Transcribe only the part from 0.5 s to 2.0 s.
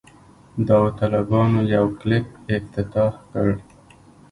داوطلبانو یو